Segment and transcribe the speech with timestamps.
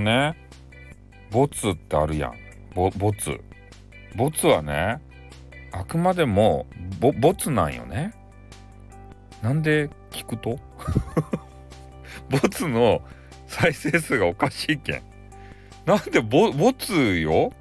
[0.00, 0.36] ね。
[1.30, 2.34] ボツってあるやん。
[2.74, 3.40] ボボツ。
[4.16, 5.00] ボツはね
[5.72, 6.66] あくまでも
[6.98, 8.12] ボボツなんよね。
[9.42, 10.58] なんで聞くと？
[12.28, 13.02] ボツの
[13.46, 15.02] 再生数がおかしいけん。
[15.86, 17.52] なんでボボツよ？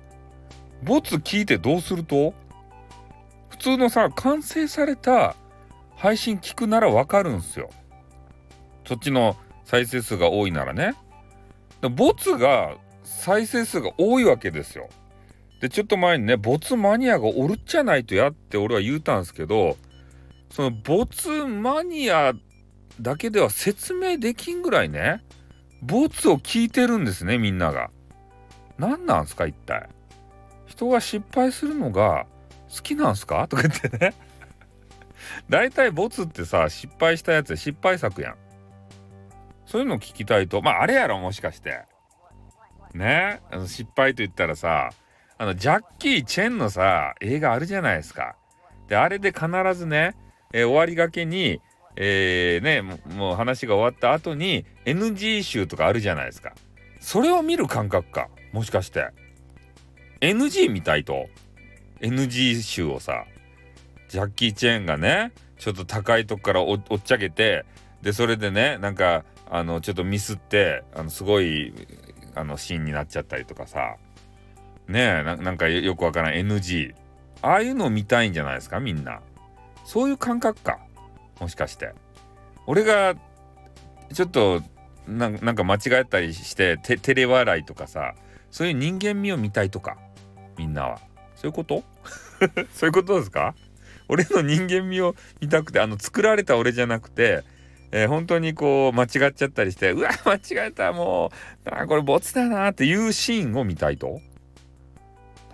[0.83, 2.33] ボツ聞いてどうすると？
[3.49, 5.35] 普通のさ完成された
[5.95, 7.69] 配信聞くならわかるんすよ。
[8.87, 10.93] そっちの再生数が多いならね。
[11.87, 14.89] ボツが再生数が多いわけですよ
[15.61, 19.77] でちょっと前にねボツマニアがおるっちゃないとやって俺は言うたんですけど
[20.51, 22.33] そのボツマニア
[22.99, 25.23] だけでは説明できんぐらいね
[25.81, 27.91] ボツを聞いてるんですねみんなが。
[28.77, 29.87] 何なんすか一体。
[30.65, 32.25] 人が失敗するのが
[32.69, 33.47] 好きなんすか？
[33.47, 34.13] とか言ってね
[35.49, 38.35] 大体ボツってさ失敗したやつ失敗作やん。
[39.69, 41.83] そういうの聞きたいとまああれやろもしかして。
[42.95, 43.39] ね？
[43.51, 44.89] あの失敗と言ったらさ
[45.37, 48.35] あのジャッキー・チェンのさ映画あるじゃないですか。
[48.87, 50.15] であれで必ずね、
[50.53, 51.61] えー、終わりがけに
[51.95, 56.55] えー、ねもう話が終わった後に NG 集とかあるじゃないですか。
[56.99, 59.09] それを見る感覚かもしかして
[60.19, 61.27] NG 見たいと
[62.01, 63.25] NG 集をさ
[64.07, 67.65] ジャッキー・チェーンがねちょっと高いとこからおっちゃけて
[68.01, 71.73] でそれでねなんかあのちょっとミスってあのすごい
[72.35, 73.95] あのシーンになっちゃったりとかさ。
[74.87, 76.95] ねえなんかよくわからん NG
[77.43, 79.21] ああいうのを見たいんじゃないですかみんな。
[79.85, 80.79] そういう感覚か
[81.39, 81.93] もしかして。
[82.65, 83.15] 俺が
[84.13, 84.63] ちょっと
[85.07, 88.13] なんか間違えたりして照れ笑いとかさ
[88.51, 89.97] そういう人間味を見たいとか
[90.57, 90.99] みんなは。
[91.35, 91.83] そういうこと？
[92.73, 93.53] そういうことですか？
[94.07, 97.43] 俺の人間味を見たくてあの作られた俺じゃなくて、
[97.91, 101.31] えー、本当にこう間違っちゃったりしてうわ間違えたも
[101.65, 104.21] うあこれボツだなっていうシーンを見たいと？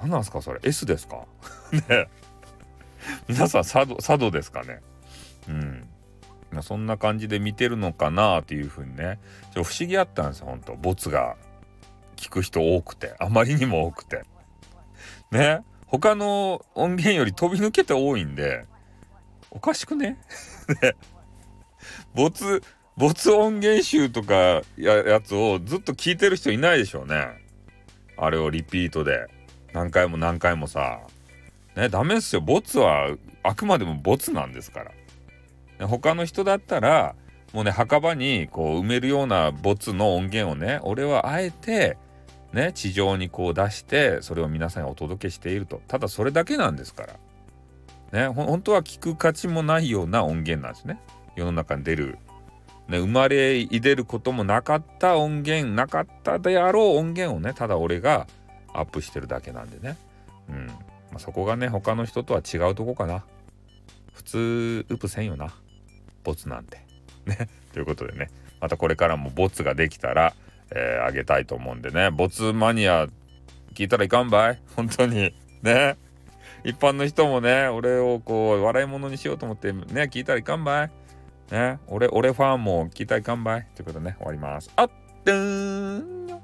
[0.01, 1.25] 何なんすかそれ？S ですか？
[1.90, 2.09] ね。
[3.28, 4.81] 皆さん佐渡佐渡ですかね？
[5.47, 5.90] うん。
[6.62, 9.19] そんな感じで見てるのかなっていうふうにね。
[9.53, 10.75] ちょ不思議あったんですよ本当。
[10.75, 11.35] ボツが。
[12.16, 13.13] 聞く人多くて。
[13.19, 14.23] あまりにも多くて。
[15.31, 15.62] ね。
[15.85, 18.66] 他の音源より飛び抜けて多いんで。
[19.52, 20.17] おかしくね？
[20.81, 20.96] ね。
[22.13, 22.62] ボツ
[22.97, 27.28] ボツ音源集とかやつをずっと聞いてる人いないでしょうね。
[28.18, 29.28] あれをリピートで。
[29.73, 31.01] 何回も何回もさ。
[31.75, 32.41] ねダメっすよ。
[32.41, 33.13] ボツは
[33.44, 34.85] あくまでもボツなんですか
[35.79, 35.88] ら。
[35.88, 37.16] 他の人だったら
[37.51, 41.97] もうね墓場にこう埋めるようなボツの音源をね俺はあえて
[42.53, 45.81] ね地上にこう出してそれを皆さんにお届けしていると。
[45.90, 47.07] ただそれだけなんですか
[48.13, 48.28] ら。
[48.28, 51.02] ね本当は聞く価値もないような音源なんですね。
[51.35, 52.18] 世の中に出る、
[52.88, 58.28] ね、生まれいでることもなかった音源なかったであろう音源をねただ俺が
[58.73, 59.97] アップしてるだけなんでね。
[60.50, 60.73] うん、ま
[61.16, 63.23] あ、そこがね他の人とは違うとこかな。
[64.13, 65.53] 普通ウプせんよな。
[66.23, 66.79] ボツなんて。
[67.25, 67.50] ね。
[67.73, 68.29] ということでね、
[68.62, 70.34] またこれからもボツができたら、
[70.72, 73.07] えー、あげたいと思うんでね、ボツマニア
[73.73, 74.62] 聞いたらいかんばい？
[74.75, 75.34] 本当に。
[75.62, 75.97] ね。
[76.63, 80.91] 一般の人もね、俺をこう、笑い物にしようと思ってね、聞いたらいかんばい？
[81.51, 81.79] ね。
[81.88, 84.72] 俺、俺ファンも期待完売ということでね、終わります。
[84.75, 84.89] あっ
[85.25, 86.41] でーんよ